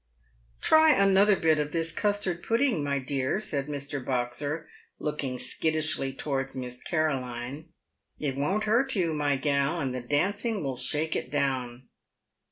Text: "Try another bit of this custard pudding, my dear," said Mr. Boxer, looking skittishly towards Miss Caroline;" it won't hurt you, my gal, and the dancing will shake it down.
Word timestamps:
"Try 0.61 0.93
another 0.95 1.35
bit 1.35 1.59
of 1.59 1.73
this 1.73 1.91
custard 1.91 2.41
pudding, 2.41 2.83
my 2.83 2.97
dear," 2.97 3.39
said 3.39 3.67
Mr. 3.67 4.03
Boxer, 4.03 4.67
looking 4.97 5.37
skittishly 5.37 6.11
towards 6.11 6.55
Miss 6.55 6.81
Caroline;" 6.81 7.69
it 8.19 8.35
won't 8.35 8.63
hurt 8.63 8.95
you, 8.95 9.13
my 9.13 9.35
gal, 9.35 9.79
and 9.79 9.93
the 9.93 10.01
dancing 10.01 10.63
will 10.63 10.75
shake 10.75 11.15
it 11.15 11.29
down. 11.29 11.83